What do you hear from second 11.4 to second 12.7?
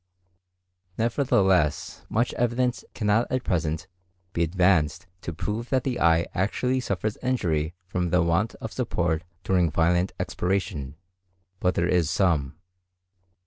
but there is some.